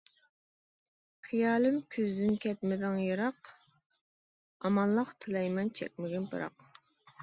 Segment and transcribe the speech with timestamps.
[1.27, 3.55] خىيالىم كۈزىدىن كەتمىدىڭ يىراق،
[4.67, 6.73] ئامانلىق تىلەيمەن چەكمىگىن پىراق.